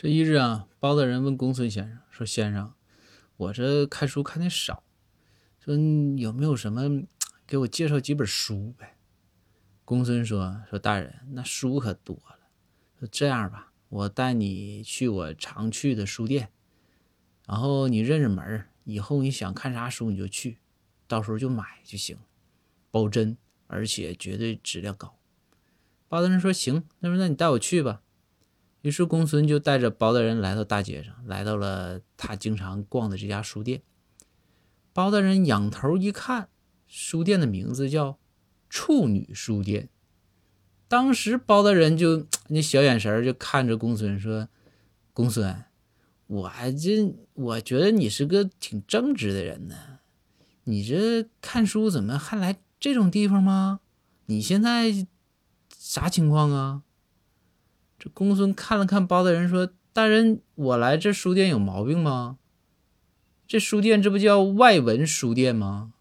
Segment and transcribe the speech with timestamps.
[0.00, 2.72] 这一日啊，包大人问公孙先生说：“先生，
[3.36, 4.84] 我这看书看的少，
[5.58, 5.74] 说
[6.16, 7.02] 有没有什么
[7.44, 8.96] 给我介绍几本书呗？”
[9.84, 12.38] 公孙说：“说大人，那书可多了。
[13.00, 16.52] 说这样吧，我带你去我常去的书店，
[17.48, 20.58] 然后你认认门，以后你想看啥书你就去，
[21.08, 22.16] 到时候就买就行，
[22.92, 23.36] 保真，
[23.66, 25.18] 而且绝对质量高。”
[26.06, 28.02] 包大人说：“行，那说那你带我去吧。”
[28.82, 33.82] 于是公孙就带着包大人来到大街上，来到了他经常逛的这家书店。
[34.92, 36.48] 包大人仰头一看，
[36.86, 38.18] 书店的名字叫
[38.70, 39.88] “处女书店”。
[40.88, 44.48] 当时包大人就那小眼神就看着公孙说
[45.12, 45.64] ：“公孙，
[46.26, 49.74] 我还这我觉得你是个挺正直的人呢，
[50.64, 53.80] 你这看书怎么还来这种地方吗？
[54.26, 55.06] 你现在
[55.76, 56.84] 啥情况啊？”
[57.98, 62.38] 这公孙看了看包大人，说：“大人，我来这书店有毛病吗？
[63.46, 65.92] 这书店这不叫外文书店吗？